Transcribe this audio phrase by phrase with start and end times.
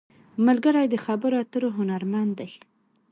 [0.45, 2.49] ملګری د خبرو اترو هنرمند دی